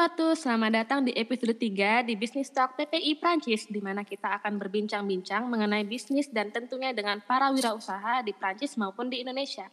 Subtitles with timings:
[0.00, 4.32] À tous, selamat datang di episode 3 di Business Talk PPI Prancis, di mana kita
[4.40, 9.68] akan berbincang-bincang mengenai bisnis dan tentunya dengan para wirausaha di Prancis maupun di Indonesia.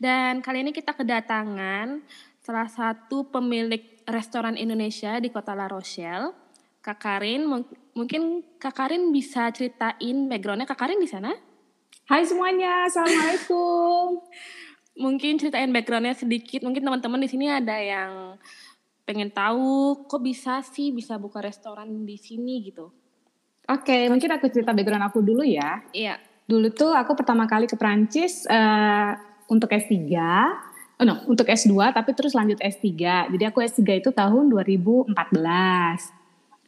[0.00, 2.00] Dan kali ini kita kedatangan
[2.40, 6.32] salah satu pemilik restoran Indonesia di kota La Rochelle,
[6.80, 7.44] Kak Karin.
[7.92, 11.36] Mungkin Kak Karin bisa ceritain backgroundnya Kak Karin di sana?
[12.08, 14.24] Hai semuanya, Assalamualaikum.
[15.00, 18.36] mungkin ceritain backgroundnya sedikit, mungkin teman-teman di sini ada yang
[19.10, 22.94] pengen tahu kok bisa sih bisa buka restoran di sini gitu.
[23.66, 25.82] Oke, okay, mungkin aku cerita background aku dulu ya.
[25.90, 26.22] Iya.
[26.46, 29.18] Dulu tuh aku pertama kali ke Prancis uh,
[29.50, 29.98] untuk S3.
[31.02, 32.86] Oh no, untuk S2 tapi terus lanjut S3.
[33.34, 35.10] Jadi aku S3 itu tahun 2014.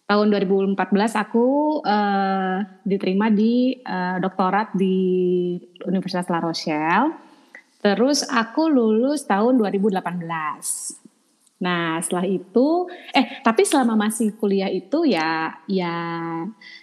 [0.03, 0.75] Tahun 2014
[1.15, 4.99] aku uh, diterima di uh, doktorat di
[5.87, 7.15] Universitas La Rochelle.
[7.83, 11.02] Terus aku lulus tahun 2018.
[11.63, 15.95] Nah, setelah itu eh tapi selama masih kuliah itu ya ya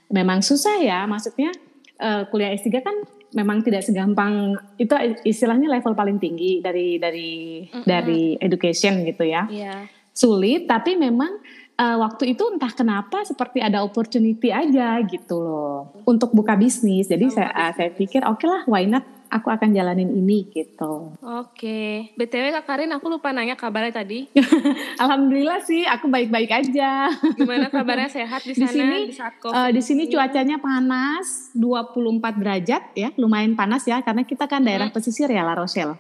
[0.08, 1.52] memang susah ya, maksudnya
[2.00, 2.96] uh, kuliah S3 kan
[3.36, 4.90] memang tidak segampang itu
[5.28, 7.86] istilahnya level paling tinggi dari dari mm -hmm.
[7.86, 9.46] dari education gitu ya.
[9.52, 9.92] Yeah.
[10.16, 11.44] Sulit tapi memang
[11.80, 17.08] uh, waktu itu entah kenapa seperti ada opportunity aja gitu loh untuk buka bisnis.
[17.08, 20.50] Jadi oh, saya uh, saya pikir oke okay lah why not aku akan jalanin ini
[20.50, 21.14] gitu.
[21.22, 24.26] Oke, btw Kak Karin, aku lupa nanya kabarnya tadi.
[25.04, 27.14] Alhamdulillah sih, aku baik-baik aja.
[27.38, 28.98] Gimana kabarnya sehat di sana di sini?
[29.06, 34.26] Di, saat COVID uh, di sini cuacanya panas, 24 derajat ya, lumayan panas ya, karena
[34.26, 34.98] kita kan daerah hmm.
[34.98, 35.94] pesisir ya La Rochelle.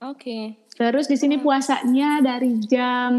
[0.00, 0.56] Oke.
[0.72, 3.12] Terus di sini puasanya dari jam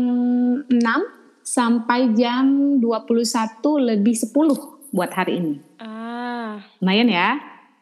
[0.66, 5.56] 6 sampai jam 21 lebih 10 buat hari ini.
[5.82, 6.62] Ah.
[6.80, 7.30] Lumayan ya?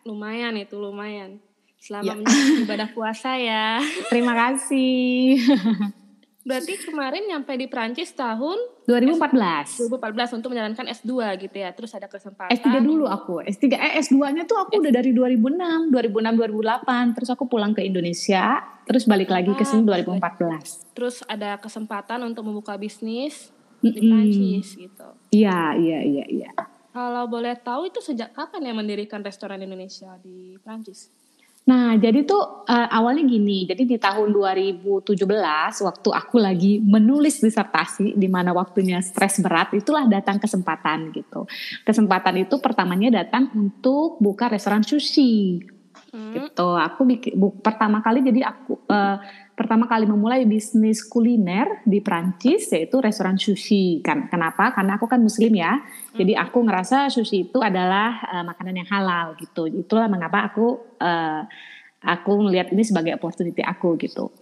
[0.05, 1.41] Lumayan itu, lumayan.
[1.79, 2.63] Selamat ya.
[2.67, 3.79] ibadah puasa ya.
[4.11, 5.39] Terima kasih.
[6.49, 8.57] Berarti kemarin nyampe di Prancis tahun
[8.89, 9.91] 2014.
[9.91, 11.11] 2014 untuk menjalankan S2
[11.45, 11.69] gitu ya.
[11.75, 12.49] Terus ada kesempatan.
[12.55, 13.43] S3 dulu aku.
[13.45, 17.15] S3 eh S2-nya tuh aku udah dari 2006, 2006 2008.
[17.19, 20.17] Terus aku pulang ke Indonesia, terus balik lagi ke sini 2014.
[20.17, 20.59] Ah,
[20.97, 25.07] terus ada kesempatan untuk membuka bisnis di Prancis gitu.
[25.31, 26.51] Iya, iya, iya, iya.
[26.89, 31.07] Kalau boleh tahu itu sejak kapan ya mendirikan restoran Indonesia di Prancis?
[31.69, 33.69] Nah, jadi tuh uh, awalnya gini.
[33.69, 35.05] Jadi di tahun 2017
[35.85, 41.45] waktu aku lagi menulis disertasi di mana waktunya stres berat, itulah datang kesempatan gitu.
[41.85, 45.61] Kesempatan itu pertamanya datang untuk buka restoran sushi.
[46.09, 46.33] Hmm.
[46.33, 46.67] Gitu.
[46.73, 49.21] Aku bikin bu, pertama kali jadi aku uh,
[49.53, 54.01] pertama kali memulai bisnis kuliner di Prancis yaitu restoran sushi.
[54.01, 54.73] Kan kenapa?
[54.73, 55.77] Karena aku kan muslim ya.
[56.17, 59.69] Jadi aku ngerasa sushi itu adalah uh, makanan yang halal gitu.
[59.69, 61.45] Itulah mengapa aku uh,
[62.01, 64.33] aku melihat ini sebagai opportunity aku gitu.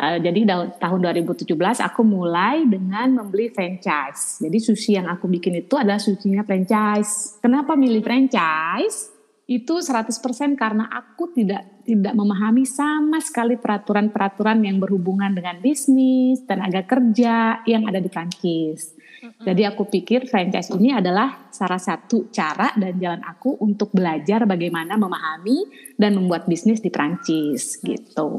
[0.00, 0.48] Uh, jadi
[0.80, 1.44] tahun 2017
[1.84, 4.40] aku mulai dengan membeli franchise.
[4.40, 7.36] Jadi sushi yang aku bikin itu adalah sushinya franchise.
[7.44, 9.19] Kenapa milih franchise
[9.50, 16.86] itu 100% karena aku tidak tidak memahami sama sekali peraturan-peraturan yang berhubungan dengan bisnis, tenaga
[16.86, 18.94] kerja yang ada di Prancis.
[18.94, 19.42] Mm-hmm.
[19.42, 24.94] Jadi aku pikir franchise ini adalah salah satu cara dan jalan aku untuk belajar bagaimana
[24.94, 25.66] memahami
[25.98, 28.30] dan membuat bisnis di Prancis gitu.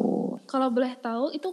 [0.48, 1.52] Kalau boleh tahu itu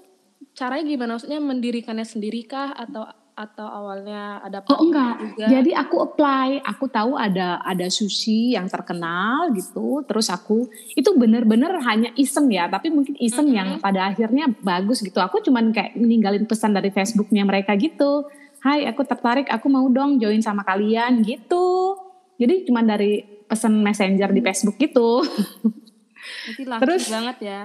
[0.55, 1.11] caranya gimana?
[1.19, 5.15] Maksudnya mendirikannya sendirikah atau atau awalnya ada Oh enggak.
[5.23, 5.47] Juga?
[5.47, 10.03] Jadi aku apply, aku tahu ada ada sushi yang terkenal gitu.
[10.03, 10.67] Terus aku
[10.99, 13.59] itu bener-bener hanya iseng ya, tapi mungkin iseng mm -hmm.
[13.63, 15.23] yang pada akhirnya bagus gitu.
[15.23, 18.27] Aku cuman kayak meninggalin pesan dari Facebooknya mereka gitu.
[18.59, 21.95] Hai, aku tertarik, aku mau dong join sama kalian gitu.
[22.43, 25.23] Jadi cuman dari pesan messenger di Facebook gitu.
[26.83, 27.63] Terus banget ya.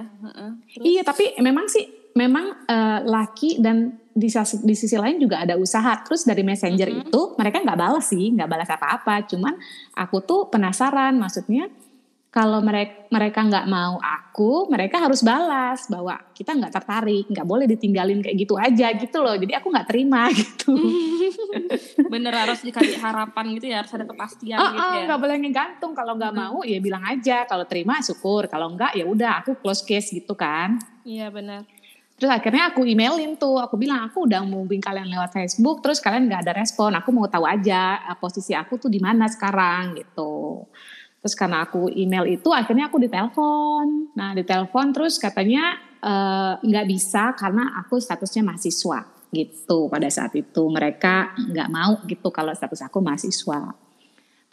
[0.70, 0.84] Terus.
[0.86, 4.30] Iya, tapi memang sih memang uh, laki dan di,
[4.62, 5.98] di sisi lain juga ada usaha.
[6.06, 7.04] Terus dari messenger mm -hmm.
[7.10, 9.26] itu mereka nggak balas sih, nggak balas apa-apa.
[9.26, 9.54] Cuman
[9.98, 11.66] aku tuh penasaran, maksudnya
[12.34, 17.66] kalau mereka mereka nggak mau aku, mereka harus balas bahwa kita nggak tertarik, nggak boleh
[17.70, 19.38] ditinggalin kayak gitu aja gitu loh.
[19.38, 20.74] Jadi aku nggak terima gitu.
[22.12, 25.02] Bener harus dikasih harapan gitu ya, harus ada kepastian oh, gitu oh, ya.
[25.06, 25.92] Nggak boleh ngegantung.
[25.94, 26.42] Kalau nggak hmm.
[26.42, 27.46] mau ya bilang aja.
[27.46, 28.50] Kalau terima syukur.
[28.50, 30.82] Kalau nggak ya udah aku close case gitu kan.
[31.06, 31.62] Iya benar.
[32.14, 36.30] Terus akhirnya aku emailin tuh, aku bilang aku udah hubungin kalian lewat Facebook, terus kalian
[36.30, 36.94] nggak ada respon.
[36.94, 40.62] Aku mau tahu aja eh, posisi aku tuh di mana sekarang gitu.
[41.18, 44.14] Terus karena aku email itu, akhirnya aku ditelepon.
[44.14, 48.98] Nah ditelepon terus katanya eh, nggak e, bisa karena aku statusnya mahasiswa
[49.34, 49.90] gitu.
[49.90, 53.74] Pada saat itu mereka nggak mau gitu kalau status aku mahasiswa.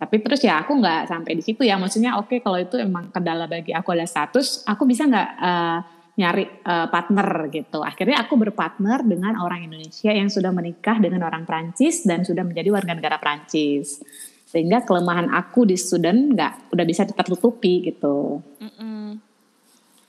[0.01, 1.77] Tapi terus ya aku nggak sampai di situ ya.
[1.77, 5.79] Maksudnya oke okay, kalau itu emang kendala bagi aku ada status, aku bisa nggak uh,
[6.19, 7.79] nyari uh, partner gitu.
[7.79, 12.69] Akhirnya aku berpartner dengan orang Indonesia yang sudah menikah dengan orang Prancis dan sudah menjadi
[12.71, 14.03] warga negara Prancis.
[14.51, 18.43] Sehingga kelemahan aku di student nggak udah bisa tertutupi gitu.
[18.59, 19.05] Mm -mm.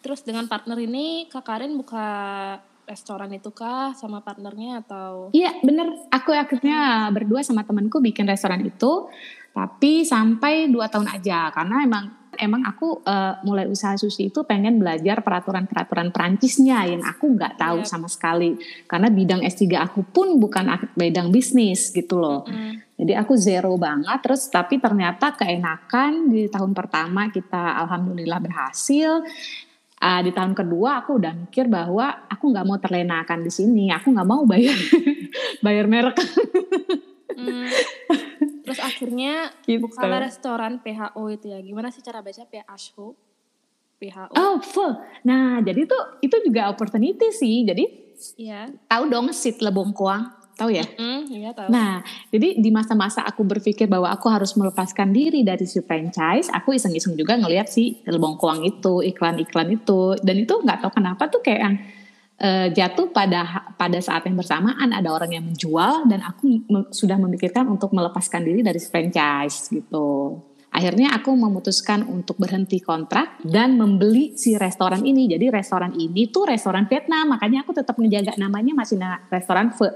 [0.02, 2.10] Terus dengan partner ini Kak Karin buka
[2.82, 5.30] restoran itu kah sama partnernya atau?
[5.30, 9.06] Iya bener, aku akhirnya berdua sama temanku bikin restoran itu,
[9.54, 14.80] tapi sampai dua tahun aja karena emang emang aku uh, mulai usaha sushi itu pengen
[14.80, 17.88] belajar peraturan-peraturan Perancisnya yang aku nggak tahu yep.
[17.88, 18.56] sama sekali
[18.88, 22.48] karena bidang S3 aku pun bukan bidang bisnis gitu loh.
[22.48, 22.80] Mm.
[23.02, 29.20] Jadi aku zero banget terus tapi ternyata keenakan di tahun pertama kita alhamdulillah berhasil.
[30.02, 34.10] Uh, di tahun kedua aku udah mikir bahwa aku nggak mau terlenakan di sini, aku
[34.10, 34.74] nggak mau bayar
[35.64, 36.18] bayar merek.
[37.38, 37.68] mm.
[38.72, 39.84] Terus akhirnya gitu.
[39.84, 41.60] bukalah restoran PHO itu ya.
[41.60, 43.06] Gimana sih cara baca PHO?
[44.02, 44.34] PHO.
[44.34, 44.98] Oh, full.
[45.22, 47.62] Nah, jadi itu itu juga opportunity sih.
[47.62, 48.02] Jadi
[48.38, 48.70] Iya.
[48.86, 50.86] Tahu dong sit lebongkoang, tahu ya?
[50.94, 51.68] Mm, iya tahu.
[51.74, 56.76] Nah, jadi di masa-masa aku berpikir bahwa aku harus melepaskan diri dari si franchise, aku
[56.76, 61.60] iseng-iseng juga ngelihat si lebongkoang itu, iklan-iklan itu, dan itu nggak tahu kenapa tuh kayak
[61.66, 61.76] yang
[62.42, 67.16] uh, jatuh pada pada saat yang bersamaan ada orang yang menjual dan aku me, sudah
[67.16, 70.36] memikirkan untuk melepaskan diri dari franchise gitu.
[70.72, 75.28] Akhirnya aku memutuskan untuk berhenti kontrak dan membeli si restoran ini.
[75.28, 79.92] Jadi restoran ini tuh restoran Vietnam, makanya aku tetap menjaga namanya masih na restoran Pho.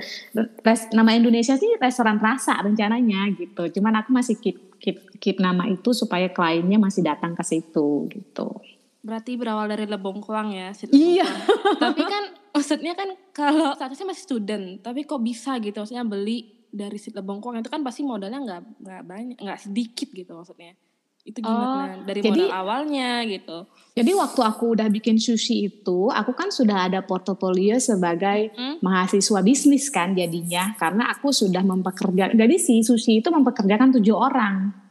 [0.60, 3.72] Res, nama Indonesia sih restoran rasa rencananya gitu.
[3.72, 8.60] Cuman aku masih keep keep keep nama itu supaya kliennya masih datang ke situ gitu.
[9.06, 10.74] Berarti berawal dari lebongkoang ya?
[10.90, 11.28] Iya.
[11.84, 15.78] tapi kan maksudnya kan kalau statusnya masih student, tapi kok bisa gitu?
[15.78, 20.34] Maksudnya beli dari si lebongkoang itu kan pasti modalnya nggak nggak banyak, nggak sedikit gitu
[20.34, 20.74] maksudnya.
[21.22, 22.02] Itu gimana?
[22.02, 23.66] Oh, dari jadi, modal awalnya gitu.
[23.94, 28.82] Jadi waktu aku udah bikin sushi itu, aku kan sudah ada portofolio sebagai hmm?
[28.82, 32.34] mahasiswa bisnis kan jadinya, karena aku sudah mempekerjakan.
[32.34, 34.86] Jadi si sushi itu mempekerjakan tujuh orang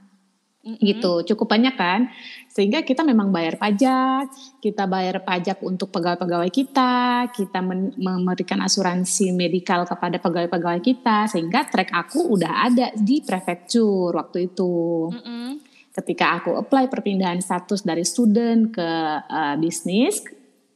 [0.65, 0.81] mm-hmm.
[0.81, 2.09] gitu cukup banyak kan
[2.55, 4.31] sehingga kita memang bayar pajak
[4.63, 7.59] kita bayar pajak untuk pegawai-pegawai kita kita
[7.99, 15.11] memberikan asuransi medikal kepada pegawai-pegawai kita sehingga track aku udah ada di prefektur waktu itu
[15.11, 15.49] mm-hmm.
[15.99, 20.23] ketika aku apply perpindahan status dari student ke uh, bisnis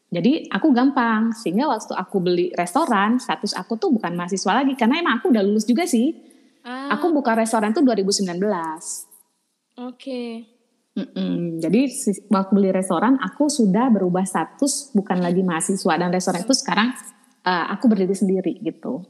[0.10, 5.00] jadi aku gampang sehingga waktu aku beli restoran status aku tuh bukan mahasiswa lagi karena
[5.00, 6.18] emang aku udah lulus juga sih.
[6.66, 6.98] Ah.
[6.98, 8.34] Aku buka restoran tuh 2019.
[9.86, 10.59] Oke.
[11.00, 11.64] Mm-mm.
[11.64, 11.88] Jadi
[12.28, 16.92] waktu beli restoran aku sudah berubah status bukan lagi mahasiswa dan restoran itu sekarang
[17.48, 19.08] uh, aku berdiri sendiri gitu.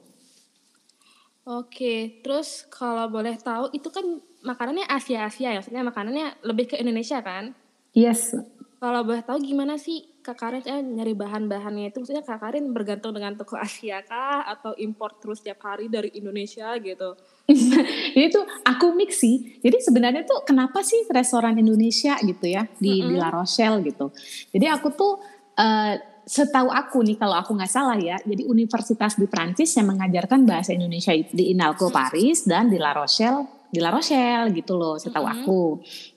[1.49, 4.05] Oke, terus kalau boleh tahu itu kan
[4.45, 7.57] makanannya Asia-Asia ya, maksudnya makanannya lebih ke Indonesia kan?
[7.97, 8.37] Yes.
[8.77, 12.05] Kalau boleh tahu gimana sih Kak Karin eh, nyari bahan-bahannya itu?
[12.05, 14.45] Maksudnya Kak Karin bergantung dengan toko Asia kah?
[14.45, 17.17] Atau import terus tiap hari dari Indonesia gitu?
[18.15, 19.59] Jadi tuh aku mix sih.
[19.59, 23.09] Jadi sebenarnya tuh kenapa sih restoran Indonesia gitu ya di, mm -hmm.
[23.09, 24.13] di La Rochelle gitu.
[24.53, 25.17] Jadi aku tuh
[25.57, 25.93] uh,
[26.29, 30.77] setahu aku nih kalau aku nggak salah ya, jadi universitas di Prancis yang mengajarkan bahasa
[30.77, 35.29] Indonesia di Inalco Paris dan di La Rochelle di La Rochelle gitu loh, setahu mm
[35.29, 35.41] -hmm.
[35.45, 35.61] aku.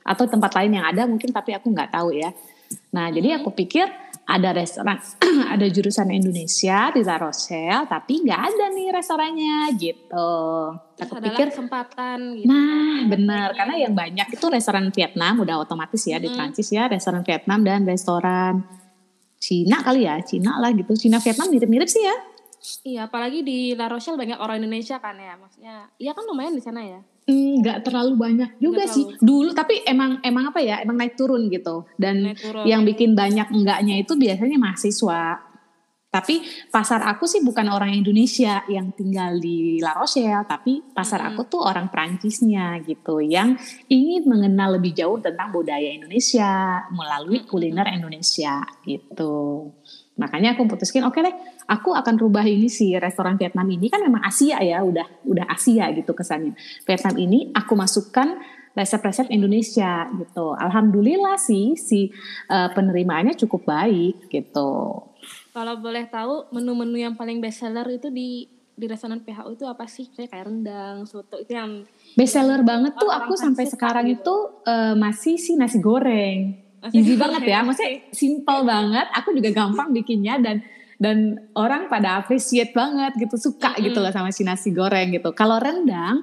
[0.05, 2.33] Atau tempat lain yang ada mungkin tapi aku nggak tahu ya.
[2.93, 3.15] Nah, hmm.
[3.21, 3.87] jadi aku pikir
[4.23, 4.97] ada restoran,
[5.55, 10.31] ada jurusan Indonesia di La Rochelle, tapi nggak ada nih restorannya gitu.
[11.03, 12.39] Aku pikir kesempatan.
[12.39, 12.47] Gitu.
[12.47, 16.25] Nah, benar karena yang banyak itu restoran Vietnam udah otomatis ya hmm.
[16.25, 18.63] di Prancis ya restoran Vietnam dan restoran
[19.43, 20.95] Cina kali ya, Cina lah gitu.
[20.95, 22.17] Cina Vietnam mirip-mirip sih ya.
[22.87, 25.91] Iya, apalagi di La Rochelle banyak orang Indonesia kan ya, maksudnya.
[25.99, 27.03] Iya kan lumayan di sana ya.
[27.29, 29.07] Nggak terlalu banyak juga sih.
[29.23, 31.87] dulu tapi emang emang apa ya emang naik turun gitu.
[31.95, 32.67] Dan turun.
[32.67, 35.53] yang bikin banyak enggaknya itu biasanya mahasiswa.
[36.13, 41.29] Tapi pasar aku sih bukan orang Indonesia yang tinggal di La Rochelle tapi pasar hmm.
[41.33, 43.57] aku tuh orang Prancisnya gitu yang
[43.89, 49.73] ingin mengenal lebih jauh tentang budaya Indonesia melalui kuliner Indonesia gitu
[50.13, 51.35] makanya aku putuskan oke okay deh
[51.73, 53.89] aku akan rubah ini si restoran Vietnam ini.
[53.89, 56.53] Kan memang Asia ya udah udah Asia gitu kesannya.
[56.85, 58.37] Vietnam ini aku masukkan
[58.73, 60.57] resep-resep Indonesia gitu.
[60.57, 62.09] Alhamdulillah sih si
[62.49, 64.73] uh, penerimaannya cukup baik gitu.
[65.53, 69.85] Kalau boleh tahu menu-menu yang paling best seller itu di di restoran PHU itu apa
[69.85, 70.09] sih?
[70.09, 71.85] Kayak kayak rendang soto itu yang
[72.17, 74.25] best seller banget tuh aku sampai sekarang gitu.
[74.25, 77.63] itu uh, masih si nasi goreng easy banget ya.
[77.63, 80.59] maksudnya simple banget aku juga gampang bikinnya dan
[81.03, 83.87] dan orang pada appreciate banget gitu suka mm -hmm.
[83.91, 85.35] gitu loh sama si nasi goreng gitu.
[85.35, 86.23] Kalau rendang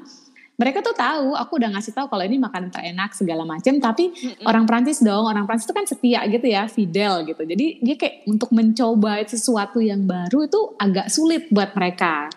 [0.60, 4.44] mereka tuh tahu aku udah ngasih tahu kalau ini makanan terenak segala macam tapi mm
[4.44, 4.48] -mm.
[4.48, 7.44] orang Prancis dong orang Prancis itu kan setia gitu ya fidel gitu.
[7.44, 12.32] Jadi dia kayak untuk mencoba sesuatu yang baru itu agak sulit buat mereka.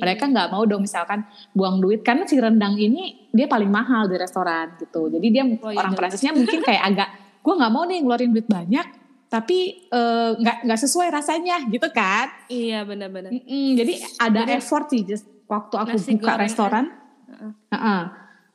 [0.00, 4.16] Mereka nggak mau dong misalkan buang duit karena si rendang ini dia paling mahal di
[4.16, 5.12] restoran gitu.
[5.12, 7.08] Jadi dia oh, iya, orang Prancisnya mungkin kayak agak
[7.42, 8.86] gue nggak mau nih ngeluarin duit banyak
[9.32, 12.28] tapi eh, nggak uh, nggak sesuai rasanya gitu kan?
[12.52, 16.84] Iya benar-benar mm -mm, jadi ada jadi, effort sih just waktu aku buka restoran.
[17.32, 18.02] Uh -uh.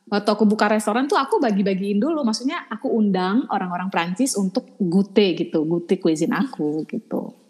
[0.08, 5.36] Waktu aku buka restoran tuh aku bagi-bagiin dulu, maksudnya aku undang orang-orang Prancis untuk gute
[5.36, 7.47] gitu, gute cuisine aku gitu.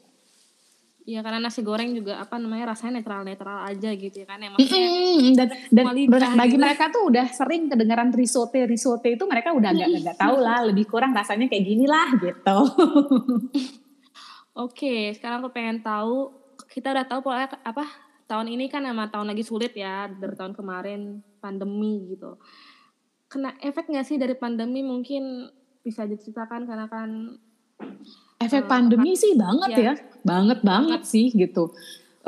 [1.09, 4.89] Iya karena nasi goreng juga apa namanya rasanya netral-netral aja gitu ya kan ya maksudnya.
[4.93, 5.85] Mm, dan dan
[6.37, 6.61] bagi gitu.
[6.61, 10.85] mereka tuh udah sering kedengaran risotto risotto itu mereka udah nggak nggak tahu lah lebih
[10.85, 12.59] kurang rasanya kayak gini lah gitu.
[14.69, 16.29] Oke, sekarang aku pengen tahu
[16.69, 17.89] kita udah tahu pola apa
[18.29, 22.37] tahun ini kan emang tahun lagi sulit ya dari tahun kemarin pandemi gitu.
[23.33, 25.49] Kena efek nggak sih dari pandemi mungkin
[25.81, 27.41] bisa diceritakan karena kan
[28.39, 29.95] efek uh, pandemi sih banget ya, ya.
[30.23, 31.75] banget banget sih gitu.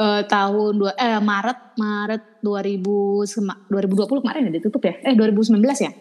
[0.01, 4.95] Uh, tahun dua eh Maret Maret 2000 2020 kemarin ya ditutup ya?
[5.07, 5.93] Eh 2019 ya?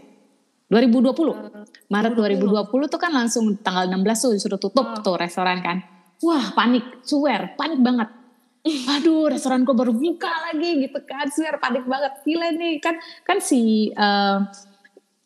[0.69, 1.13] 2020.
[1.13, 2.69] Uh, Maret 2020.
[2.69, 5.01] 2020 tuh kan langsung tanggal 16 tuh disuruh tutup uh.
[5.01, 5.83] tuh restoran kan.
[6.19, 8.19] Wah, panik, swear, panik banget
[8.95, 13.39] aduh restoran kok baru buka lagi gitu kan swear panik banget gila nih kan kan
[13.39, 14.43] si uh,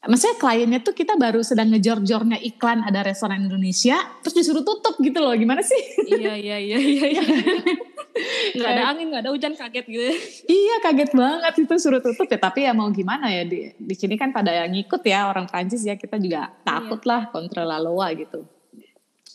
[0.03, 5.23] maksudnya kliennya tuh kita baru sedang ngejor-jornya iklan ada restoran Indonesia terus disuruh tutup gitu
[5.23, 5.31] loh.
[5.31, 5.79] Gimana sih?
[6.11, 7.23] Iya iya iya iya, iya.
[8.59, 10.03] nggak ada angin nggak ada hujan kaget gitu.
[10.51, 12.39] Iya kaget banget itu suruh tutup ya.
[12.39, 15.87] Tapi ya mau gimana ya di di sini kan pada yang ngikut ya orang Prancis
[15.87, 15.95] ya.
[15.95, 17.09] Kita juga takut iya.
[17.09, 18.43] lah kontra laloa gitu.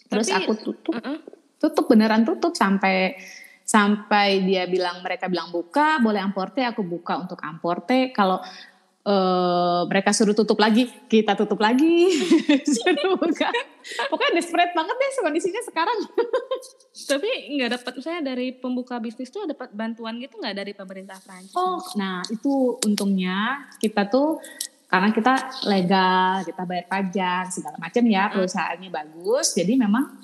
[0.09, 0.93] Terus tapi, aku tutup.
[0.93, 1.19] Uh -uh.
[1.57, 2.53] tutup beneran tutup.
[2.53, 3.17] Sampai
[3.65, 8.13] sampai dia bilang mereka bilang buka boleh amporte aku buka untuk amporte.
[8.13, 8.41] Kalau
[9.05, 12.11] uh, mereka suruh tutup lagi kita tutup lagi.
[12.75, 13.51] Suruh buka.
[14.11, 15.99] Pokoknya desperate banget deh kondisinya sekarang.
[17.11, 21.55] Tapi nggak dapat saya dari pembuka bisnis tuh dapat bantuan gitu nggak dari pemerintah Prancis
[21.57, 24.43] oh nah itu untungnya kita tuh
[24.89, 25.35] karena kita
[25.69, 30.17] legal, kita bayar pajak segala macam ya perusahaannya bagus, jadi memang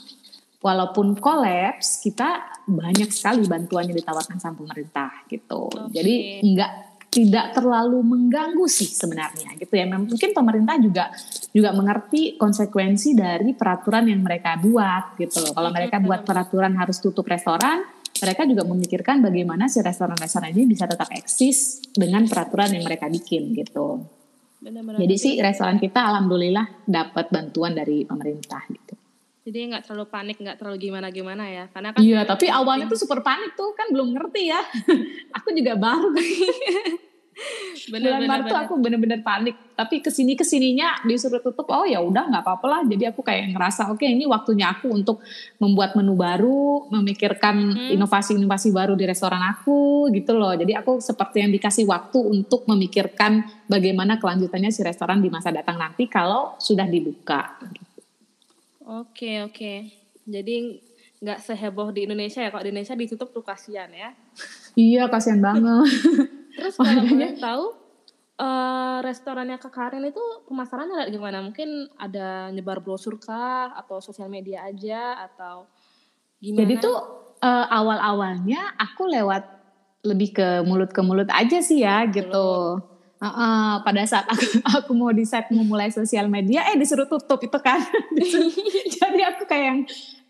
[0.65, 5.69] walaupun kolaps kita banyak sekali bantuan yang ditawarkan sama pemerintah gitu.
[5.69, 6.01] Okay.
[6.01, 6.73] Jadi enggak
[7.15, 9.87] tidak terlalu mengganggu sih sebenarnya gitu ya.
[9.87, 11.15] Mungkin pemerintah juga
[11.55, 15.55] juga mengerti konsekuensi dari peraturan yang mereka buat gitu loh.
[15.55, 17.87] Kalau mereka buat peraturan harus tutup restoran,
[18.19, 23.55] mereka juga memikirkan bagaimana si restoran-restoran ini bisa tetap eksis dengan peraturan yang mereka bikin
[23.55, 24.03] gitu.
[24.59, 24.99] Benar -benar.
[24.99, 28.99] Jadi sih restoran kita alhamdulillah dapat bantuan dari pemerintah gitu.
[29.45, 31.65] Jadi nggak terlalu panik, nggak terlalu gimana-gimana ya.
[31.69, 34.61] Karena kan Iya, tapi awalnya tuh super panik tuh kan belum ngerti ya.
[35.37, 36.17] aku juga baru.
[37.91, 39.57] bener, Bulan bener, Maret tuh aku bener-bener panik.
[39.75, 42.81] Tapi ke sini ke sininya disuruh tutup, oh ya udah nggak apa-apa lah.
[42.87, 45.19] Jadi aku kayak ngerasa oke okay, ini waktunya aku untuk
[45.59, 47.95] membuat menu baru, memikirkan hmm.
[47.99, 50.55] inovasi-inovasi baru di restoran aku gitu loh.
[50.55, 55.75] Jadi aku seperti yang dikasih waktu untuk memikirkan bagaimana kelanjutannya si restoran di masa datang
[55.75, 57.59] nanti kalau sudah dibuka.
[58.85, 59.91] Oke oke.
[60.25, 60.79] Jadi
[61.25, 62.53] nggak seheboh di Indonesia ya.
[62.53, 64.13] Kalau di Indonesia ditutup tuh kasihan ya.
[64.77, 65.89] Iya kasihan banget.
[66.55, 67.65] Terus kalau boleh tahu
[68.39, 71.43] uh, restorannya Kak Karin itu pemasarannya gimana?
[71.43, 75.67] Mungkin ada nyebar brosur kah atau sosial media aja atau
[76.39, 76.61] gimana?
[76.65, 76.97] Jadi tuh
[77.43, 79.45] uh, awal-awalnya aku lewat
[80.05, 82.79] lebih ke mulut ke mulut aja sih ya gitu.
[83.25, 84.45] Uh, uh, pada saat aku,
[84.85, 87.81] aku mau decide mau mulai sosial media, eh disuruh tutup itu kan.
[89.01, 89.81] Jadi aku kayak yang,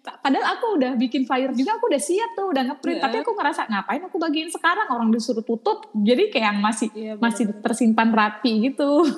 [0.05, 3.01] padahal aku udah bikin flyer juga, aku udah siap tuh, udah ngeprint.
[3.01, 3.05] Yeah.
[3.09, 5.89] Tapi aku ngerasa ngapain aku bagiin sekarang orang disuruh tutup.
[5.97, 9.09] Jadi kayak yang masih yeah, masih tersimpan rapi gitu.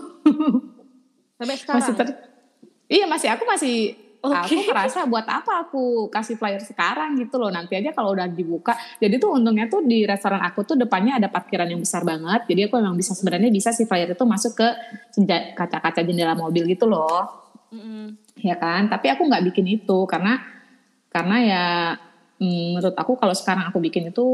[1.35, 1.83] Sampai sekarang.
[1.83, 2.07] Masih ter,
[2.87, 4.59] iya masih aku masih Okay.
[4.59, 7.52] Aku merasa buat apa aku kasih flyer sekarang gitu loh.
[7.52, 8.75] Nanti aja kalau udah dibuka.
[8.99, 12.43] Jadi tuh untungnya tuh di restoran aku tuh depannya ada parkiran yang besar banget.
[12.50, 14.69] Jadi aku memang bisa sebenarnya bisa si flyer itu masuk ke
[15.55, 17.47] kaca-kaca jendela mobil gitu loh.
[17.71, 18.05] Mm-hmm.
[18.43, 18.90] Ya kan?
[18.90, 20.55] Tapi aku nggak bikin itu karena
[21.16, 21.66] karena ya
[22.37, 24.26] mm, menurut aku kalau sekarang aku bikin itu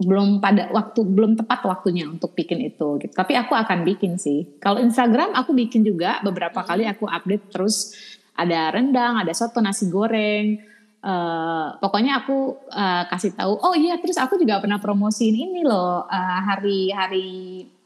[0.00, 3.12] belum pada waktu belum tepat waktunya untuk bikin itu gitu.
[3.12, 4.56] Tapi aku akan bikin sih.
[4.56, 7.92] Kalau Instagram aku bikin juga beberapa kali aku update terus
[8.32, 10.70] ada rendang, ada soto, nasi goreng.
[11.00, 13.56] Uh, pokoknya aku uh, kasih tahu.
[13.60, 17.28] Oh iya, terus aku juga pernah promosiin ini loh uh, hari hari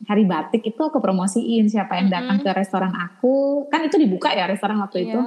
[0.07, 2.55] hari batik itu aku promosiin siapa yang datang mm -hmm.
[2.55, 3.67] ke restoran aku.
[3.71, 5.11] Kan itu dibuka ya restoran waktu yeah.
[5.11, 5.21] itu.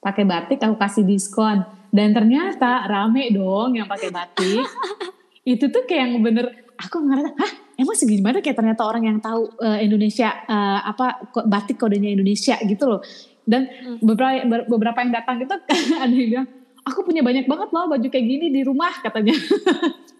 [0.00, 1.60] Pakai batik aku kasih diskon
[1.92, 4.64] dan ternyata rame dong yang pakai batik.
[5.52, 6.46] itu tuh kayak yang bener
[6.80, 11.80] aku ngerasa, hah emang segimana kayak ternyata orang yang tahu uh, Indonesia uh, apa batik
[11.80, 13.00] kodenya Indonesia gitu loh
[13.48, 14.04] dan hmm.
[14.04, 15.54] beberapa beberapa yang datang itu
[16.04, 16.48] ada yang bilang
[16.84, 19.36] aku punya banyak banget loh baju kayak gini di rumah katanya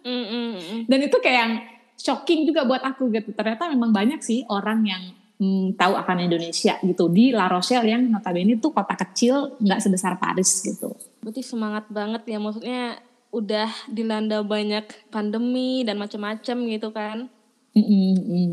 [0.05, 0.81] mm, mm, mm.
[0.89, 1.53] dan itu kayak yang
[1.97, 5.03] shocking juga buat aku gitu ternyata memang banyak sih orang yang
[5.41, 10.21] hmm, tahu akan Indonesia gitu di La Rochelle yang notabene itu kota kecil nggak sebesar
[10.21, 10.93] Paris gitu.
[11.25, 13.01] Berarti semangat banget ya maksudnya
[13.33, 17.33] udah dilanda banyak pandemi dan macam-macam gitu kan.
[17.73, 18.51] Mm -mm,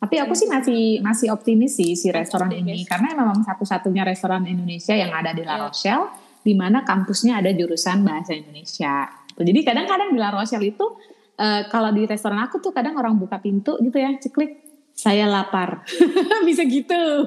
[0.00, 2.76] Tapi aku sih masih masih optimis sih si restoran optimis.
[2.76, 5.62] ini karena memang satu-satunya restoran Indonesia yang ada di La iya.
[5.64, 6.06] Rochelle
[6.44, 9.08] di mana kampusnya ada jurusan bahasa Indonesia.
[9.32, 10.84] Jadi kadang-kadang di La Rochelle itu
[11.40, 14.63] uh, kalau di restoran aku tuh kadang orang buka pintu gitu ya, ceklik
[14.94, 15.82] saya lapar.
[16.48, 17.26] Bisa gitu.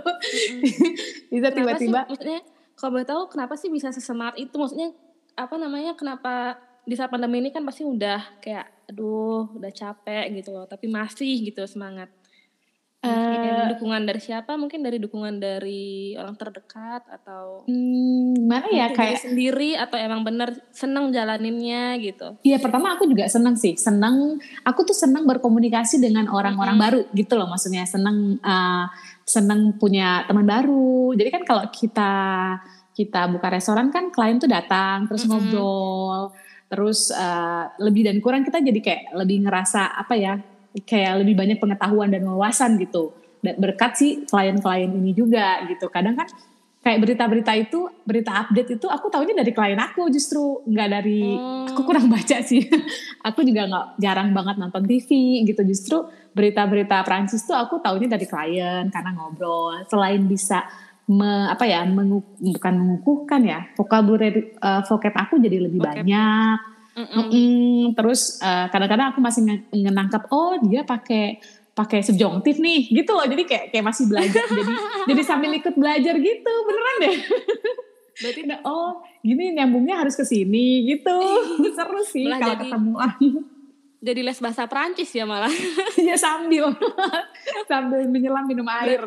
[1.29, 2.07] Bisa tiba-tiba.
[2.07, 2.41] Maksudnya
[2.79, 4.55] kalau boleh tahu kenapa sih bisa sesemangat itu?
[4.55, 4.95] Maksudnya
[5.35, 6.57] apa namanya kenapa
[6.87, 10.63] di saat pandemi ini kan pasti udah kayak aduh udah capek gitu loh.
[10.63, 12.07] Tapi masih gitu semangat
[12.97, 14.57] Uh, dukungan dari siapa?
[14.57, 20.57] Mungkin dari dukungan dari orang terdekat atau hmm, mana ya kayak sendiri atau emang bener
[20.73, 22.41] seneng jalaninnya gitu?
[22.41, 24.41] Iya pertama aku juga seneng sih, seneng.
[24.65, 26.83] Aku tuh seneng berkomunikasi dengan orang-orang hmm.
[26.89, 28.89] baru gitu loh, maksudnya seneng uh,
[29.21, 31.13] seneng punya teman baru.
[31.13, 32.11] Jadi kan kalau kita
[32.97, 35.29] kita buka restoran kan klien tuh datang terus hmm.
[35.29, 36.33] ngobrol,
[36.65, 40.56] terus uh, lebih dan kurang kita jadi kayak lebih ngerasa apa ya?
[40.83, 43.15] Kayak lebih banyak pengetahuan dan wawasan gitu.
[43.41, 45.87] Berkat sih klien-klien ini juga gitu.
[45.87, 46.27] Kadang kan
[46.81, 51.75] kayak berita-berita itu berita update itu aku tahunya dari klien aku justru nggak dari hmm.
[51.75, 52.63] aku kurang baca sih.
[53.27, 55.61] Aku juga nggak jarang banget nonton TV gitu.
[55.67, 59.83] Justru berita-berita Prancis tuh aku tahunya dari klien karena ngobrol.
[59.91, 60.63] Selain bisa
[61.11, 66.03] me, apa ya mengu, bukan mengukuhkan ya vocabulary uh, vocab aku jadi lebih vocab.
[66.03, 67.93] banyak Mm -mm.
[67.93, 71.37] Terus eh, kadang-kadang aku masih ngenangkap oh dia pakai
[71.77, 73.25] pakai subjungtif nih gitu loh.
[73.29, 74.45] Jadi kayak kayak masih belajar.
[74.57, 74.73] Jadi
[75.13, 76.53] jadi sambil ikut belajar gitu.
[76.65, 77.17] Beneran deh.
[78.17, 81.17] Berarti oh gini nyambungnya harus ke sini gitu.
[81.77, 82.93] Seru sih kalau ketemu.
[83.97, 85.53] jadi les bahasa Prancis ya malah.
[86.01, 86.73] Ya sambil.
[87.65, 89.05] Sambil menyelam minum air.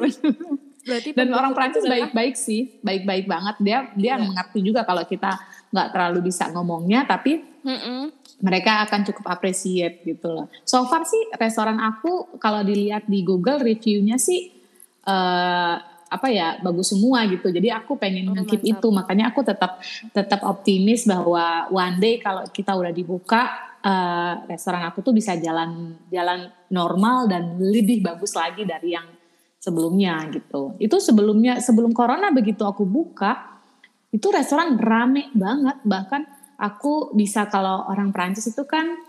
[0.80, 2.78] Berarti dan orang Prancis baik-baik sih.
[2.82, 3.56] Baik-baik banget.
[3.62, 4.22] Dia dia yeah.
[4.22, 5.38] mengerti juga kalau kita
[5.70, 8.12] nggak terlalu bisa ngomongnya tapi Mm-mm.
[8.40, 10.46] mereka akan cukup appreciate gitu loh.
[10.64, 14.48] So far sih restoran aku kalau dilihat di Google reviewnya sih
[15.04, 15.76] uh,
[16.10, 17.52] apa ya bagus semua gitu.
[17.54, 19.78] Jadi aku pengen oh, keep itu makanya aku tetap
[20.10, 25.94] tetap optimis bahwa one day kalau kita udah dibuka uh, restoran aku tuh bisa jalan
[26.10, 29.06] jalan normal dan lebih bagus lagi dari yang
[29.60, 30.74] sebelumnya gitu.
[30.82, 33.62] Itu sebelumnya sebelum corona begitu aku buka
[34.10, 36.26] itu restoran rame banget bahkan
[36.60, 39.00] aku bisa kalau orang Prancis itu kan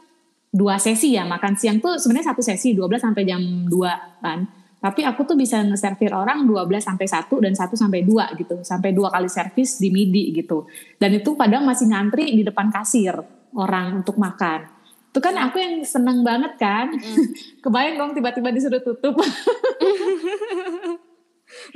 [0.51, 4.39] dua sesi ya makan siang tuh sebenarnya satu sesi 12 sampai jam 2 kan.
[4.81, 8.65] Tapi aku tuh bisa nge-servir orang 12 sampai 1 dan 1 sampai 2 gitu.
[8.65, 10.65] Sampai dua kali servis di midi gitu.
[10.97, 13.13] Dan itu padahal masih ngantri di depan kasir
[13.53, 14.65] orang untuk makan.
[15.13, 16.97] Itu kan aku yang seneng banget kan.
[16.97, 17.29] Mm.
[17.63, 19.21] Kebayang dong tiba-tiba disuruh tutup.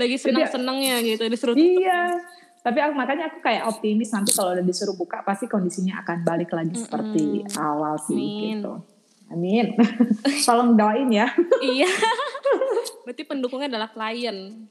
[0.01, 1.85] Lagi seneng-senengnya gitu disuruh tutup.
[1.85, 2.25] Iya
[2.65, 6.49] tapi aku makanya aku kayak optimis nanti kalau udah disuruh buka pasti kondisinya akan balik
[6.49, 6.85] lagi mm -hmm.
[6.89, 7.25] seperti
[7.61, 8.41] awal sih Amin.
[8.57, 8.73] gitu.
[9.29, 9.65] Amin.
[10.49, 11.29] Tolong doain ya.
[11.77, 11.89] iya.
[13.05, 14.65] Berarti pendukungnya adalah klien.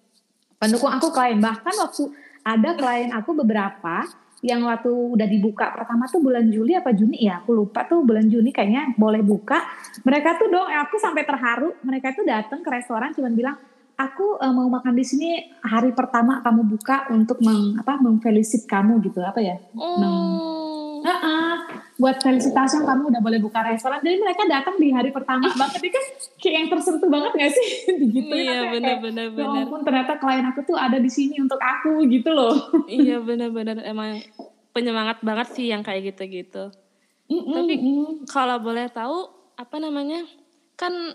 [0.58, 1.38] Pendukung aku klien.
[1.38, 2.04] Bahkan waktu
[2.42, 4.06] ada klien aku beberapa
[4.44, 8.28] yang waktu udah dibuka pertama tuh bulan Juli apa Juni ya aku lupa tuh bulan
[8.28, 9.56] Juni kayaknya boleh buka
[10.04, 13.56] mereka tuh dong aku sampai terharu mereka tuh datang ke restoran cuma bilang
[13.94, 15.30] aku uh, mau makan di sini
[15.62, 19.56] hari pertama kamu buka untuk meng, apa memfelisit kamu gitu apa ya?
[19.78, 19.98] Oh.
[19.98, 20.18] Meng,
[21.04, 21.54] uh -uh,
[21.94, 24.02] buat felisitasi kamu udah boleh buka restoran.
[24.02, 26.04] Jadi mereka datang di hari pertama banget ini kan
[26.42, 27.68] kayak yang tersentuh banget gak sih?
[28.14, 29.54] gitu iya benar benar benar.
[29.54, 32.56] Ya ampun ternyata klien aku tuh ada di sini untuk aku gitu loh.
[32.90, 34.18] iya benar benar emang
[34.74, 36.74] penyemangat banget sih yang kayak gitu-gitu.
[37.30, 37.74] Mm -mm, Tapi
[38.26, 40.26] kalau boleh tahu apa namanya?
[40.74, 41.14] Kan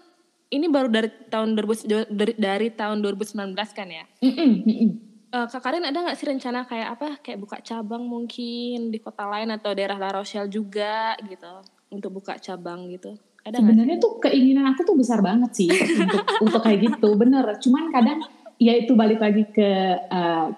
[0.50, 4.06] ini baru dari tahun 2000 dari, dari tahun 2019 kan ya?
[4.22, 4.92] Mm -mm, mm
[5.30, 7.22] Uh, Kak Karin ada nggak sih rencana kayak apa?
[7.22, 11.62] Kayak buka cabang mungkin di kota lain atau daerah La Rochelle juga gitu
[11.94, 13.14] untuk buka cabang gitu?
[13.46, 17.46] Ada Sebenarnya tuh keinginan aku tuh besar banget sih untuk untuk kayak gitu, bener.
[17.62, 18.26] Cuman kadang
[18.58, 19.70] ya itu balik lagi ke
[20.10, 20.50] uh,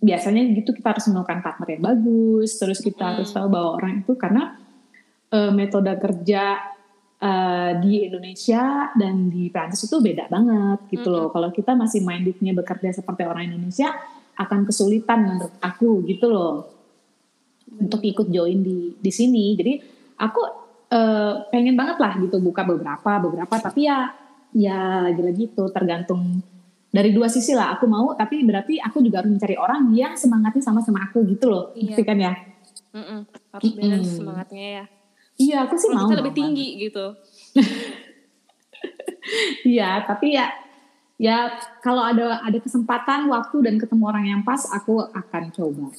[0.00, 3.12] biasanya gitu kita harus menemukan partner yang bagus, terus kita hmm.
[3.20, 4.56] harus tahu bahwa orang itu karena
[5.28, 6.72] uh, metode kerja
[7.24, 11.26] uh, di Indonesia dan di Prancis itu beda banget gitu loh.
[11.26, 11.34] Mm -hmm.
[11.40, 13.88] Kalau kita masih mindednya bekerja seperti orang Indonesia
[14.36, 16.68] akan kesulitan menurut aku gitu loh
[17.80, 19.56] untuk ikut join di di sini.
[19.56, 19.72] Jadi
[20.20, 20.40] aku
[20.92, 24.12] uh, pengen banget lah gitu buka beberapa beberapa tapi ya
[24.54, 26.38] ya lagi-lagi itu tergantung
[26.94, 30.62] dari dua sisi lah aku mau tapi berarti aku juga harus mencari orang yang semangatnya
[30.62, 31.98] sama sama aku gitu loh iya.
[31.98, 32.32] kan ya
[32.94, 33.20] mm -mm.
[33.50, 34.02] harus mm -mm.
[34.06, 34.84] semangatnya ya
[35.40, 37.14] iya aku sih mau lebih tinggi gitu
[39.64, 40.52] Iya, tapi ya
[41.14, 41.46] ya
[41.78, 45.94] kalau ada ada kesempatan waktu dan ketemu orang yang pas aku akan coba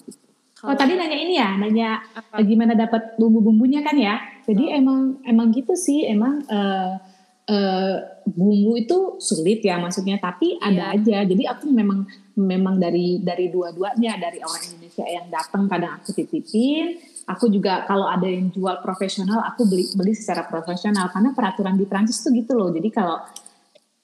[0.65, 2.41] Oh tadi nanya ini ya, nanya apa?
[2.41, 4.17] gimana dapat bumbu-bumbunya kan ya.
[4.50, 4.78] Jadi oh.
[4.82, 6.98] emang emang gitu sih, emang uh,
[7.45, 7.95] uh,
[8.26, 10.65] bumbu itu sulit ya maksudnya, tapi iya.
[10.65, 11.17] ada aja.
[11.21, 16.98] Jadi aku memang memang dari dari dua-duanya dari orang Indonesia yang datang kadang aku titipin.
[17.26, 21.10] Aku juga kalau ada yang jual profesional, aku beli beli secara profesional.
[21.10, 22.70] Karena peraturan di Prancis tuh gitu loh.
[22.70, 23.18] Jadi kalau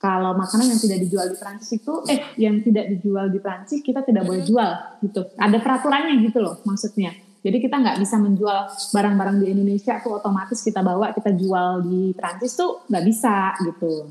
[0.01, 4.01] kalau makanan yang tidak dijual di Prancis itu eh yang tidak dijual di Prancis kita
[4.01, 4.69] tidak boleh jual
[5.05, 5.21] gitu.
[5.37, 7.13] Ada peraturannya gitu loh maksudnya.
[7.45, 8.59] Jadi kita nggak bisa menjual
[8.97, 14.09] barang-barang di Indonesia tuh otomatis kita bawa kita jual di Prancis tuh nggak bisa gitu.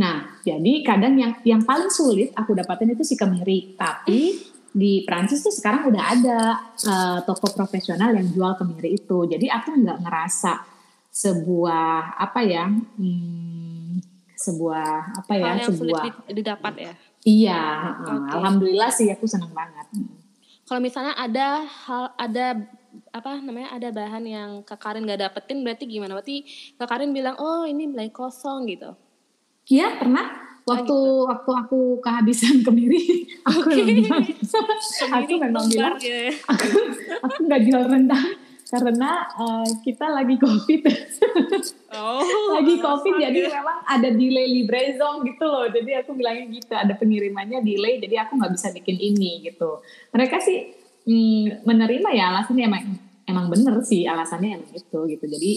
[0.00, 3.76] Nah jadi kadang yang yang paling sulit aku dapatin itu si kemiri.
[3.76, 6.38] Tapi di Prancis tuh sekarang udah ada
[6.82, 9.22] uh, toko profesional yang jual kemiri itu.
[9.30, 10.66] Jadi aku nggak ngerasa
[11.14, 14.02] sebuah apa ya hmm,
[14.34, 16.92] sebuah apa ya Hal yang sebuah sulit didapat ya?
[17.22, 17.62] Iya
[18.02, 18.34] okay.
[18.34, 19.86] alhamdulillah sih aku senang banget.
[20.66, 22.46] Kalau misalnya ada hal ada
[23.14, 26.18] apa namanya ada bahan yang kak Karin gak dapetin berarti gimana?
[26.18, 26.42] Berarti
[26.74, 28.98] kak Karin bilang oh ini mulai kosong gitu.
[29.70, 31.28] Iya pernah waktu oh, gitu.
[31.28, 33.84] waktu aku kehabisan kemiri aku okay.
[33.84, 34.24] memang
[35.12, 36.32] aku memang bilang ya.
[36.48, 36.68] aku
[37.20, 38.28] aku nggak jual rendang
[38.64, 40.82] karena uh, kita lagi covid.
[41.94, 42.24] Oh,
[42.58, 45.68] lagi covid jadi memang ada delay librezong gitu loh.
[45.70, 49.84] Jadi aku bilangnya gitu ada pengirimannya delay jadi aku nggak bisa bikin ini gitu.
[50.10, 50.74] Mereka sih
[51.06, 52.84] mm, menerima ya alasannya emang
[53.28, 55.24] emang bener sih alasannya emang itu gitu.
[55.28, 55.50] Jadi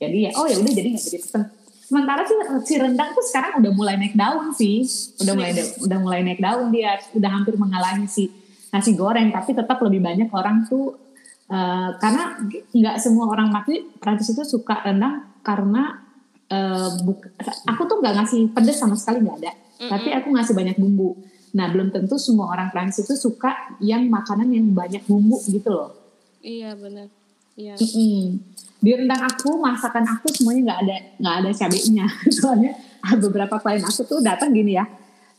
[0.00, 1.42] jadi ya oh ya udah jadi nggak jadi pesen
[1.90, 2.38] sementara sih
[2.70, 4.86] si rendang tuh sekarang udah mulai naik daun sih
[5.26, 8.30] udah mulai udah mulai naik daun dia udah hampir mengalahi si
[8.70, 11.10] nasi goreng tapi tetap lebih banyak orang tuh
[11.50, 12.38] Uh, karena
[12.70, 15.98] nggak semua orang mati Prancis itu suka rendang karena
[16.46, 17.26] uh, buk,
[17.66, 19.90] aku tuh nggak ngasih pedas sama sekali nggak ada, mm-hmm.
[19.90, 21.18] tapi aku ngasih banyak bumbu.
[21.58, 25.90] Nah belum tentu semua orang Prancis itu suka yang makanan yang banyak bumbu gitu loh.
[26.38, 27.10] Iya benar.
[27.58, 27.74] Iya.
[27.74, 28.49] Mm-hmm.
[28.80, 32.72] Di rendang aku masakan aku semuanya nggak ada nggak ada cabenya soalnya
[33.20, 34.88] beberapa klien aku tuh datang gini ya.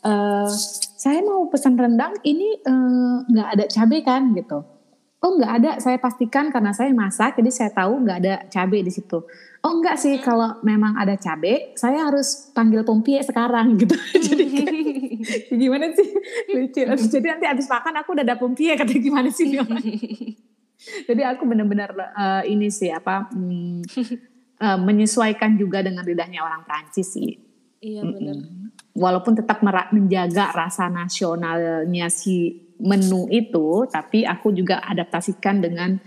[0.01, 0.49] Uh,
[0.97, 2.57] saya mau pesan rendang ini
[3.29, 4.65] nggak uh, ada cabai kan gitu
[5.21, 8.89] Oh nggak ada, saya pastikan karena saya masak, jadi saya tahu nggak ada cabai di
[8.89, 9.21] situ.
[9.61, 13.93] Oh enggak sih, kalau memang ada cabai, saya harus panggil pompie sekarang gitu.
[14.17, 14.45] jadi
[15.53, 16.09] gimana sih
[16.57, 16.81] lucu.
[16.89, 19.61] Jadi nanti habis makan aku udah ada pompie, kata gimana sih
[20.81, 23.85] Jadi aku benar-benar uh, ini sih apa um,
[24.57, 27.37] uh, menyesuaikan juga dengan lidahnya orang Prancis sih.
[27.81, 28.37] Iya benar.
[28.93, 35.97] Walaupun tetap menjaga rasa nasionalnya si menu itu, tapi aku juga adaptasikan dengan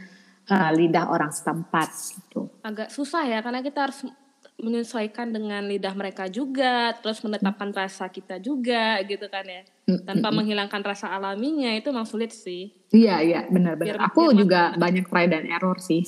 [0.51, 2.51] uh, lidah orang setempat gitu.
[2.63, 4.07] Agak susah ya karena kita harus
[4.55, 9.63] menyesuaikan dengan lidah mereka juga, terus menetapkan rasa kita juga gitu kan ya.
[10.07, 12.73] Tanpa menghilangkan rasa alaminya itu memang sulit sih.
[12.95, 13.99] Iya iya benar-benar.
[14.09, 14.81] Aku biar juga makan.
[14.81, 16.07] banyak try dan error sih.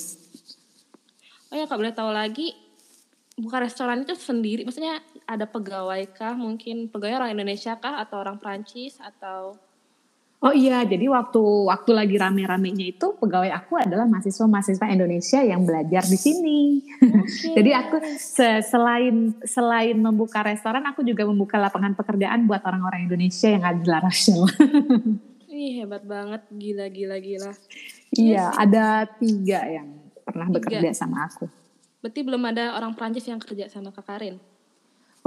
[1.50, 2.54] Oh ya kak boleh tahu lagi
[3.36, 6.32] buka restoran itu sendiri, maksudnya ada pegawai kah?
[6.32, 9.60] Mungkin pegawai orang Indonesia kah atau orang Prancis atau
[10.46, 16.06] Oh iya, jadi waktu waktu lagi rame-ramenya itu pegawai aku adalah mahasiswa-mahasiswa Indonesia yang belajar
[16.06, 16.86] di sini.
[17.02, 17.50] Okay.
[17.58, 23.50] jadi aku se selain selain membuka restoran, aku juga membuka lapangan pekerjaan buat orang-orang Indonesia
[23.50, 24.46] yang ada di La Rochelle.
[25.50, 27.50] Ih hebat banget, gila gila gila.
[28.14, 28.54] Iya, yes.
[28.54, 30.62] ada tiga yang pernah tiga.
[30.62, 31.50] bekerja sama aku.
[32.06, 34.38] Berarti belum ada orang Prancis yang kerja sama Kak Karin?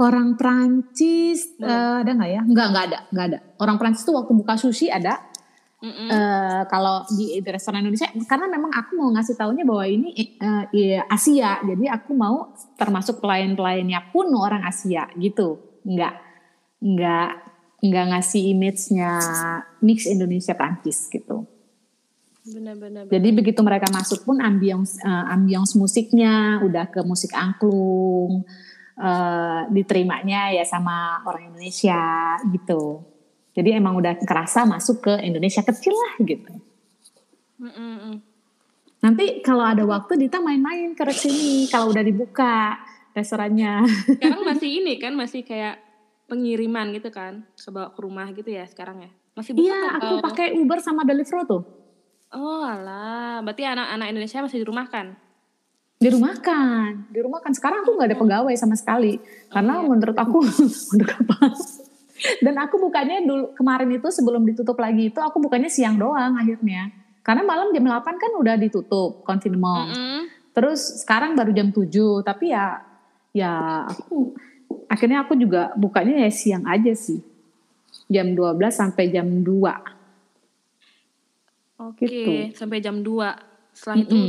[0.00, 2.40] Orang Prancis uh, ada nggak ya?
[2.40, 3.38] Nggak nggak ada nggak ada.
[3.60, 5.20] Orang Prancis tuh waktu buka sushi ada.
[5.80, 6.08] Mm -mm.
[6.12, 10.68] Uh, kalau di, di restoran Indonesia karena memang aku mau ngasih tahunya bahwa ini uh,
[11.08, 16.14] Asia jadi aku mau termasuk pelayan-pelayannya pun orang Asia gitu nggak
[16.84, 17.30] nggak
[17.80, 19.10] nggak ngasih image-nya
[19.80, 21.48] mix Indonesia Prancis gitu.
[22.40, 23.08] Benar-benar.
[23.08, 28.44] Jadi begitu mereka masuk pun ambience uh, ambience musiknya udah ke musik angklung
[28.98, 33.04] uh, diterimanya ya sama orang Indonesia gitu.
[33.54, 36.52] Jadi emang udah kerasa masuk ke Indonesia kecil lah gitu.
[37.60, 38.14] Mm -mm.
[39.00, 42.78] Nanti kalau ada waktu Dita main-main ke sini kalau udah dibuka
[43.16, 43.84] restorannya.
[44.16, 45.80] Sekarang masih ini kan masih kayak
[46.30, 49.10] pengiriman gitu kan, ke bawa ke rumah gitu ya sekarang ya.
[49.34, 51.62] Masih buka Iya, kan, aku pakai Uber sama Deliveroo tuh.
[52.30, 55.18] Oh alah, berarti anak-anak Indonesia masih di rumah kan?
[56.00, 59.20] Dirumahkan dirumahkan sekarang aku nggak ada pegawai sama sekali.
[59.52, 60.40] Karena menurut aku
[60.96, 61.52] untuk apa?
[62.40, 66.88] Dan aku bukannya dulu kemarin itu sebelum ditutup lagi itu aku bukannya siang doang akhirnya.
[67.20, 70.20] Karena malam jam 8 kan udah ditutup konfirmasi mm -hmm.
[70.56, 71.84] terus sekarang baru jam 7
[72.24, 72.80] tapi ya
[73.36, 74.32] ya aku
[74.88, 77.20] akhirnya aku juga bukanya ya siang aja sih.
[78.08, 79.44] Jam 12 sampai jam 2
[81.80, 82.32] Oke, gitu.
[82.56, 83.76] sampai jam 2.
[83.76, 84.08] Setelah mm -hmm.
[84.08, 84.20] itu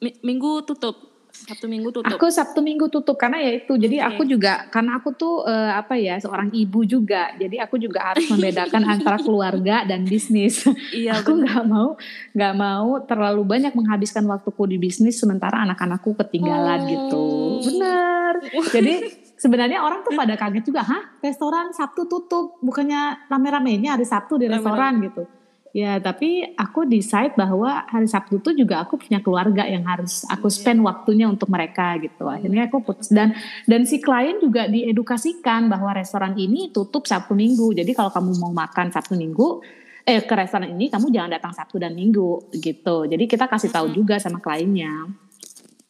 [0.00, 1.16] minggu tutup.
[1.36, 2.16] Sabtu Minggu tutup.
[2.16, 3.76] Aku Sabtu Minggu tutup karena ya itu.
[3.76, 4.08] Jadi okay.
[4.08, 7.36] aku juga karena aku tuh uh, apa ya seorang ibu juga.
[7.36, 10.64] Jadi aku juga harus membedakan antara keluarga dan bisnis.
[10.96, 11.20] Iya.
[11.20, 12.00] aku nggak mau
[12.32, 17.20] nggak mau terlalu banyak menghabiskan waktuku di bisnis sementara anak-anakku ketinggalan gitu.
[17.20, 17.60] oh.
[17.60, 17.68] gitu.
[17.76, 18.32] Benar.
[18.72, 18.94] Jadi
[19.36, 24.48] sebenarnya orang tuh pada kaget juga, hah restoran Sabtu tutup, bukannya rame-ramenya hari Sabtu di
[24.48, 25.28] restoran gitu.
[25.76, 30.48] Ya, tapi aku decide bahwa hari Sabtu itu juga aku punya keluarga yang harus aku
[30.48, 30.56] iya.
[30.56, 32.24] spend waktunya untuk mereka gitu.
[32.32, 33.36] Akhirnya aku putus dan
[33.68, 37.76] dan si klien juga diedukasikan bahwa restoran ini tutup Sabtu Minggu.
[37.76, 39.60] Jadi kalau kamu mau makan Sabtu Minggu
[40.08, 43.04] eh ke restoran ini kamu jangan datang Sabtu dan Minggu gitu.
[43.04, 45.12] Jadi kita kasih tahu juga sama kliennya.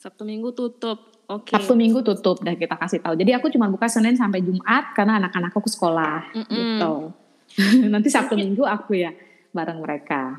[0.02, 1.14] Sabtu Minggu tutup.
[1.30, 1.46] Oke.
[1.46, 1.62] Okay.
[1.62, 3.14] Sabtu Minggu tutup dan kita kasih tahu.
[3.14, 6.50] Jadi aku cuma buka Senin sampai Jumat karena anak-anakku ke sekolah mm -mm.
[6.58, 6.94] gitu.
[7.94, 9.14] Nanti Sabtu Minggu aku ya
[9.56, 10.36] bareng mereka.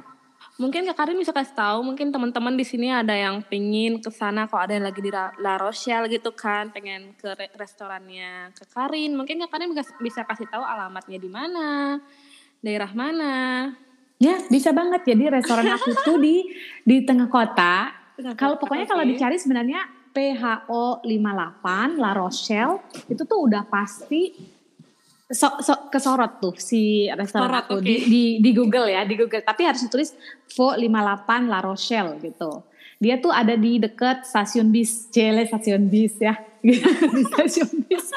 [0.57, 4.49] Mungkin Kak Karin bisa kasih tahu, mungkin teman-teman di sini ada yang pingin ke sana
[4.49, 9.13] kalau ada yang lagi di La Rochelle gitu kan, pengen ke restorannya Kak Karin.
[9.13, 9.69] Mungkin Kak Karin
[10.01, 12.01] bisa kasih tahu alamatnya di mana,
[12.61, 13.69] daerah mana.
[14.17, 15.05] Ya, bisa banget.
[15.05, 16.49] Jadi restoran aku tuh di
[16.81, 17.93] di tengah kota.
[18.33, 18.93] Kalau pokoknya okay.
[18.97, 24.33] kalau dicari sebenarnya PHO 58 La Rochelle itu tuh udah pasti
[25.27, 27.85] so, so, kesorot tuh si restoran Sorot, aku okay.
[27.85, 29.43] di, di di Google ya, di Google.
[29.43, 30.15] Tapi harus ditulis
[30.55, 32.63] Vo 58 La Rochelle gitu.
[32.97, 36.33] Dia tuh ada di dekat stasiun bis, Cele stasiun bis ya.
[37.15, 38.09] di stasiun bis.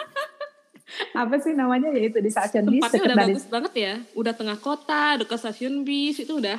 [1.12, 2.83] Apa sih namanya ya itu di stasiun bis.
[2.88, 3.94] Tempatnya udah bagus banget ya.
[4.16, 6.57] Udah tengah kota, dekat stasiun bis itu udah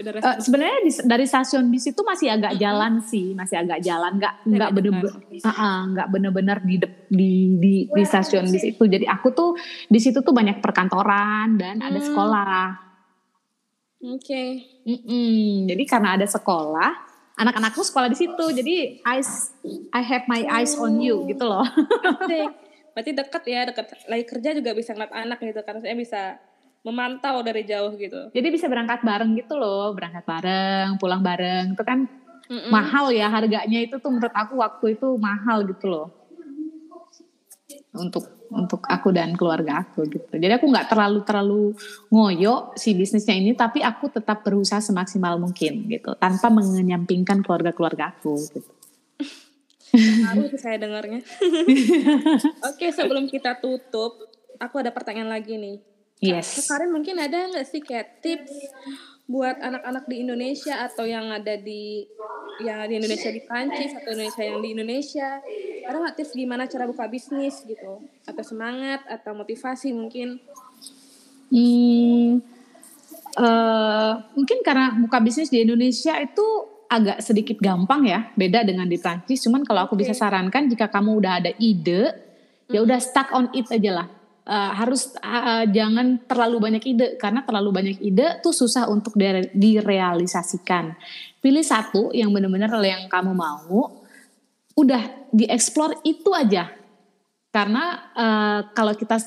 [0.00, 2.64] uh, sebenarnya di, dari stasiun bis itu masih agak mm-hmm.
[2.64, 5.14] jalan sih, masih agak jalan, nggak nggak bener-bener
[5.92, 6.76] nggak bener-bener di,
[7.10, 8.84] di di di stasiun bis itu.
[8.88, 11.88] Jadi aku tuh di situ tuh banyak perkantoran dan hmm.
[11.88, 12.64] ada sekolah.
[14.02, 14.18] Oke.
[14.82, 15.66] Okay.
[15.70, 16.90] Jadi karena ada sekolah,
[17.38, 18.44] anak-anakku sekolah di situ.
[18.50, 19.54] Jadi eyes,
[19.94, 21.62] I have my eyes on you gitu loh.
[22.92, 23.86] Berarti deket ya, deket.
[24.04, 25.80] Lagi kerja juga bisa ngeliat anak gitu kan.
[25.80, 26.36] Saya bisa
[26.82, 28.30] memantau dari jauh gitu.
[28.34, 31.78] Jadi bisa berangkat bareng gitu loh, berangkat bareng, pulang bareng.
[31.78, 32.10] Itu kan
[32.50, 32.70] mm -mm.
[32.70, 36.06] mahal ya harganya itu tuh menurut aku waktu itu mahal gitu loh.
[37.94, 40.28] Untuk untuk aku dan keluarga aku gitu.
[40.36, 41.62] Jadi aku nggak terlalu terlalu
[42.12, 48.36] ngoyo si bisnisnya ini, tapi aku tetap berusaha semaksimal mungkin gitu, tanpa mengenyampingkan keluarga-keluarga aku
[48.52, 48.70] gitu.
[50.24, 51.20] Harus saya dengarnya.
[52.72, 54.24] Oke, sebelum kita tutup,
[54.56, 55.91] aku ada pertanyaan lagi nih
[56.22, 56.70] Yes.
[56.70, 58.54] Kemarin mungkin ada nggak sih kayak tips
[59.26, 62.06] buat anak-anak di Indonesia atau yang ada di
[62.62, 65.42] yang di Indonesia di Prancis atau Indonesia yang di Indonesia?
[65.82, 68.06] Ada nggak tips gimana cara buka bisnis gitu?
[68.22, 70.38] Atau semangat atau motivasi mungkin?
[71.50, 72.38] Hmm,
[73.34, 76.46] uh, mungkin karena buka bisnis di Indonesia itu
[76.86, 79.42] agak sedikit gampang ya beda dengan di Prancis.
[79.42, 80.06] Cuman kalau aku okay.
[80.06, 82.14] bisa sarankan jika kamu udah ada ide
[82.70, 87.42] ya udah stuck on it aja lah uh, harus uh, jangan terlalu banyak ide karena
[87.46, 89.14] terlalu banyak ide tuh susah untuk
[89.54, 90.94] direalisasikan.
[91.42, 94.02] Pilih satu yang benar-benar yang kamu mau,
[94.78, 95.02] udah
[95.34, 96.70] dieksplor itu aja.
[97.52, 99.20] Karena uh, kalau kita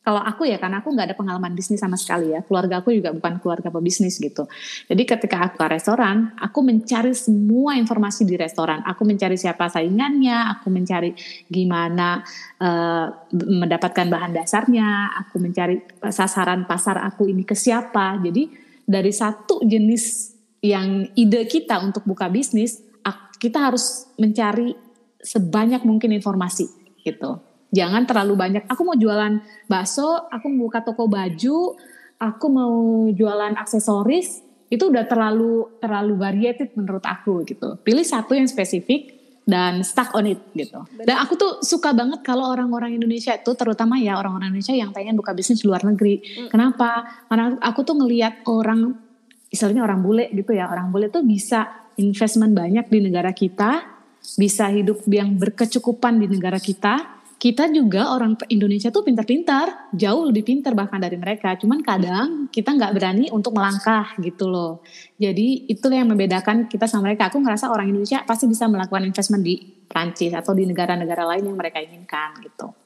[0.00, 2.40] kalau aku ya karena aku nggak ada pengalaman bisnis sama sekali ya.
[2.44, 4.48] Keluarga aku juga bukan keluarga pebisnis gitu.
[4.88, 8.80] Jadi ketika aku ke restoran aku mencari semua informasi di restoran.
[8.88, 11.12] Aku mencari siapa saingannya aku mencari
[11.48, 12.24] gimana
[12.60, 18.16] uh, mendapatkan bahan dasarnya aku mencari sasaran pasar aku ini ke siapa.
[18.24, 18.48] Jadi
[18.88, 20.32] dari satu jenis
[20.64, 22.90] yang ide kita untuk buka bisnis
[23.40, 24.76] kita harus mencari
[25.24, 26.68] sebanyak mungkin informasi
[27.00, 28.62] gitu Jangan terlalu banyak.
[28.66, 29.38] Aku mau jualan
[29.70, 31.78] bakso, aku mau buka toko baju,
[32.18, 37.78] aku mau jualan aksesoris, itu udah terlalu terlalu variated menurut aku gitu.
[37.82, 39.18] Pilih satu yang spesifik
[39.50, 40.86] dan stuck on it gitu.
[41.02, 45.18] Dan aku tuh suka banget kalau orang-orang Indonesia itu terutama ya orang-orang Indonesia yang pengen
[45.18, 46.22] buka bisnis di luar negeri.
[46.22, 46.48] Mm.
[46.54, 47.02] Kenapa?
[47.26, 48.94] Karena aku tuh ngelihat orang
[49.50, 53.82] misalnya orang bule gitu ya, orang bule tuh bisa investment banyak di negara kita,
[54.38, 60.44] bisa hidup yang berkecukupan di negara kita, kita juga orang Indonesia tuh pintar-pintar, jauh lebih
[60.44, 61.56] pintar bahkan dari mereka.
[61.56, 64.84] Cuman kadang kita nggak berani untuk melangkah gitu loh.
[65.16, 67.32] Jadi itulah yang membedakan kita sama mereka.
[67.32, 69.56] Aku ngerasa orang Indonesia pasti bisa melakukan investment di
[69.88, 72.76] Prancis atau di negara-negara lain yang mereka inginkan gitu.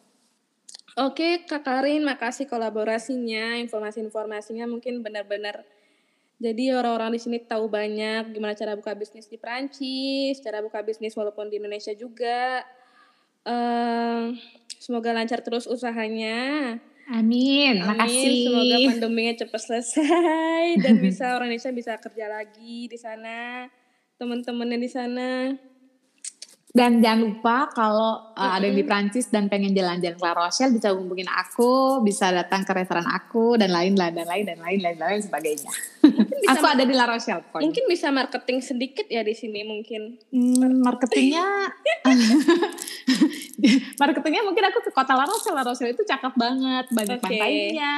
[1.02, 5.66] Oke, Kak Karin, makasih kolaborasinya, informasi-informasinya mungkin benar-benar
[6.38, 11.14] jadi orang-orang di sini tahu banyak gimana cara buka bisnis di Prancis, cara buka bisnis
[11.14, 12.62] walaupun di Indonesia juga
[13.44, 14.32] Uh,
[14.80, 16.76] semoga lancar terus usahanya.
[17.12, 17.84] Amin, Amin.
[17.84, 18.48] makasih.
[18.48, 23.68] Semoga pandeminya cepat selesai dan bisa orang Indonesia bisa kerja lagi di sana,
[24.16, 25.28] teman-temannya di sana.
[26.74, 30.74] Dan jangan lupa kalau uh, ada yang di Prancis dan pengen jalan-jalan ke La Rochelle
[30.74, 34.98] bisa hubungin aku, bisa datang ke restoran aku dan lain-lain dan lain dan lain dan
[34.98, 35.70] lain sebagainya.
[36.50, 37.46] aku ada di La Rochelle.
[37.46, 37.70] Pokoknya.
[37.70, 40.18] Mungkin bisa marketing sedikit ya di sini mungkin.
[40.34, 41.46] Hmm, marketingnya
[44.02, 45.54] marketingnya mungkin aku ke kota La Rochelle.
[45.54, 47.22] La Rochelle itu cakep banget, banyak okay.
[47.22, 47.94] pantainya.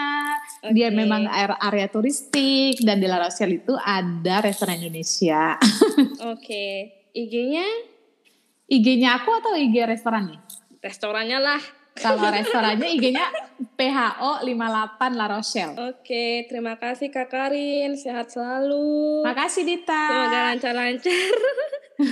[0.60, 0.76] Okay.
[0.76, 1.24] Dia memang
[1.64, 5.56] area turistik dan di La Rochelle itu ada restoran Indonesia.
[6.28, 6.44] Oke.
[6.44, 6.76] Okay.
[7.16, 7.95] IG-nya
[8.66, 10.42] IG-nya aku atau IG restorannya?
[10.82, 11.62] Restorannya lah.
[11.96, 13.26] Kalau restorannya IG-nya
[13.78, 15.74] PHO 58 La Rochelle.
[15.94, 17.94] Oke, terima kasih Kak Karin.
[17.94, 19.22] Sehat selalu.
[19.22, 20.04] Makasih Dita.
[20.10, 21.34] Semoga lancar-lancar.